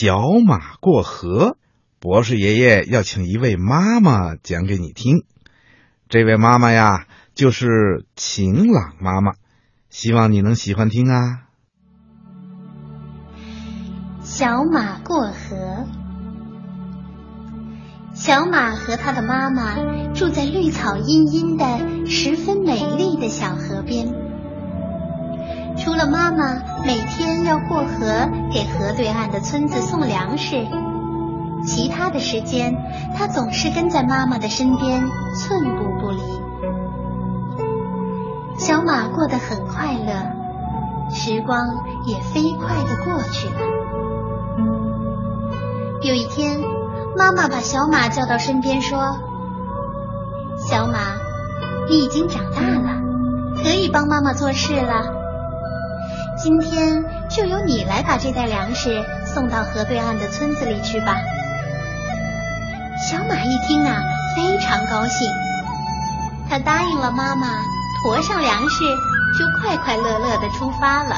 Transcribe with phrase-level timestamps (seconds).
[0.00, 1.58] 小马过河，
[1.98, 5.26] 博士爷爷要请一位妈妈讲给你听。
[6.08, 9.34] 这位妈妈呀，就是晴朗妈妈，
[9.90, 11.42] 希望你能喜欢听啊。
[14.22, 15.84] 小马过河，
[18.14, 24.29] 小马和他的妈妈住在绿草茵茵的、十分美丽的小河边。
[26.06, 30.66] 妈妈每天要过河给河对岸的村子送粮食，
[31.64, 32.74] 其他的时间，
[33.16, 35.02] 他总是跟在妈妈的身边，
[35.34, 36.20] 寸步不离。
[38.56, 41.66] 小马过得很快乐，时光
[42.06, 43.54] 也飞快的过去了。
[46.02, 46.60] 有一天，
[47.16, 49.18] 妈妈把小马叫到身边说
[50.68, 50.98] ：“小马，
[51.88, 53.00] 你已经长大了，
[53.62, 55.19] 可以帮妈妈做事了。”
[56.42, 61.18] 今天就由你来把这袋粮食送到河对岸的村子里去吧。
[63.06, 64.02] 小马一听啊，
[64.34, 65.28] 非常高兴，
[66.48, 67.46] 他答应了妈妈，
[68.02, 68.84] 驮上粮食，
[69.38, 71.16] 就快快乐乐的出发了。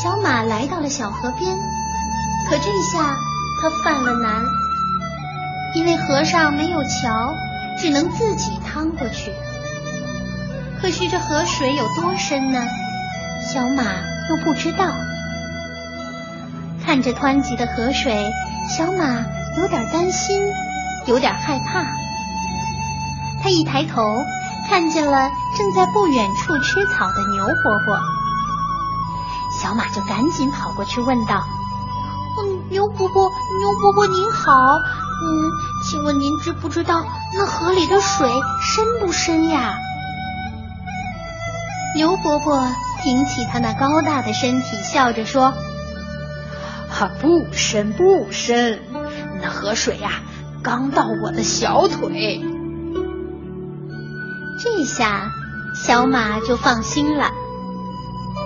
[0.00, 1.56] 小马来到了小河边，
[2.48, 3.16] 可这下
[3.60, 4.44] 他犯了难，
[5.74, 7.34] 因为河上没有桥，
[7.80, 9.32] 只能自己趟过去。
[10.80, 12.60] 可是这河水有多深呢？
[13.52, 14.92] 小马又不知道。
[16.84, 18.30] 看着湍急的河水，
[18.68, 19.24] 小马
[19.58, 20.40] 有点担心，
[21.06, 21.84] 有点害怕。
[23.42, 24.02] 他一抬头，
[24.68, 28.00] 看见了正在不远处吃草的牛伯伯。
[29.60, 31.44] 小马就赶紧跑过去问道
[32.38, 35.50] ：“嗯，牛伯伯，牛伯伯您好，嗯，
[35.84, 38.30] 请问您知不知道那河里的水
[38.60, 39.74] 深不深呀？”
[41.96, 42.68] 牛伯伯
[43.02, 45.54] 挺起他那高大的身体，笑着说
[46.90, 48.80] ：“哈，不深不深，
[49.42, 50.20] 那河水呀，
[50.62, 52.44] 刚到我的小腿。”
[54.62, 55.30] 这下
[55.74, 57.30] 小马就放心了，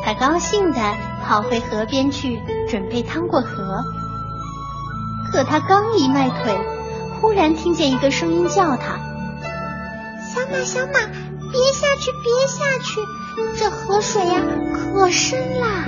[0.05, 0.78] 他高兴的
[1.25, 3.83] 跑回河边去，准备趟过河。
[5.33, 6.56] 可他刚一迈腿，
[7.21, 9.00] 忽然听见一个声音叫他
[10.33, 11.00] ：“小马，小马，
[11.53, 13.00] 别下去，别下去！”
[13.59, 14.43] 这河水呀，
[14.75, 15.84] 可深啦！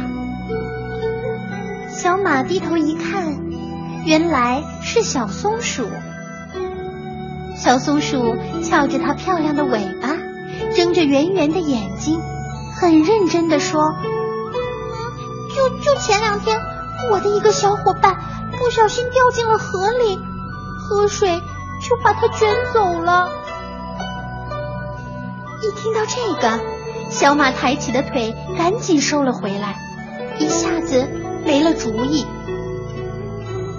[1.91, 3.39] 小马低头一看，
[4.05, 5.89] 原来是小松鼠。
[7.57, 10.17] 小松鼠翘着它漂亮的尾巴，
[10.75, 12.21] 睁着圆圆的眼睛，
[12.81, 13.95] 很认真的说
[15.55, 16.59] ：“就就前两天，
[17.11, 18.17] 我的一个小伙伴
[18.59, 20.19] 不小心掉进了河里，
[20.79, 21.41] 河水
[21.83, 23.31] 就把它卷走了。”
[25.63, 26.83] 一听到这个。
[27.11, 29.77] 小马抬起的腿赶紧收了回来，
[30.39, 31.07] 一下子
[31.45, 32.25] 没了主意。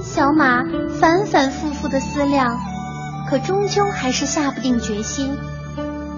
[0.03, 0.63] 小马
[0.99, 2.59] 反反复复的思量，
[3.27, 5.35] 可终究还是下不定决心，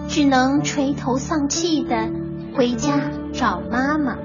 [0.10, 1.96] 只能垂头丧气的
[2.54, 3.00] 回家
[3.34, 4.18] 找妈妈。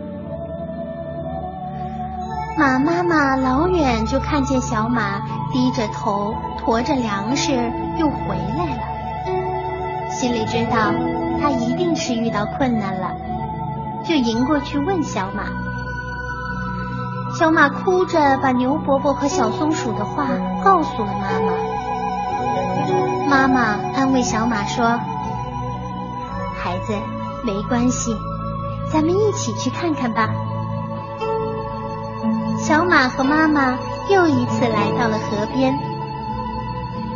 [2.58, 5.20] 马妈妈老远就看见小马
[5.52, 7.52] 低着头驮着粮食
[7.98, 10.92] 又回来了，心里知道。
[11.40, 13.12] 他一定是遇到困难了，
[14.04, 15.44] 就迎过去问小马。
[17.38, 20.26] 小马哭着把牛伯伯和小松鼠的话
[20.62, 21.52] 告诉了妈妈。
[23.28, 24.86] 妈妈安慰小马说
[26.58, 26.92] ：“孩子，
[27.44, 28.14] 没关系，
[28.92, 30.28] 咱们一起去看看吧。”
[32.60, 33.78] 小马和妈妈
[34.10, 35.78] 又一次来到了河边。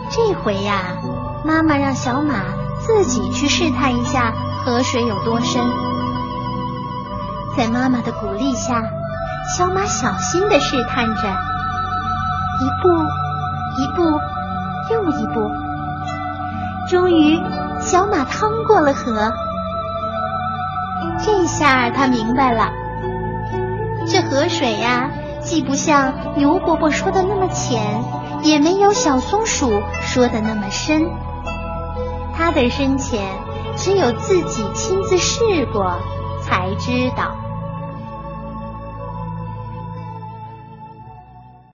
[0.08, 0.96] 这回呀，
[1.44, 2.63] 妈妈让小马。
[2.86, 5.64] 自己去试探一下河水有多深，
[7.56, 8.82] 在妈妈的鼓励下，
[9.56, 11.22] 小马小心的试探着，
[12.60, 12.90] 一步
[13.78, 14.02] 一步
[14.92, 15.50] 又一步，
[16.86, 17.40] 终于
[17.80, 19.32] 小马趟过了河。
[21.24, 22.70] 这下他明白了，
[24.06, 27.80] 这河水呀，既不像牛伯伯说的那么浅，
[28.42, 31.08] 也没有小松鼠说的那么深。
[32.54, 33.20] 他的深浅，
[33.76, 35.98] 只有自己亲自试过
[36.40, 37.36] 才知道。